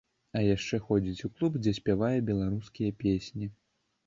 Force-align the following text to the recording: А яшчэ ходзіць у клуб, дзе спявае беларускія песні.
А 0.39 0.41
яшчэ 0.43 0.79
ходзіць 0.87 1.25
у 1.27 1.31
клуб, 1.35 1.59
дзе 1.67 1.75
спявае 1.79 2.11
беларускія 2.31 2.97
песні. 3.05 3.45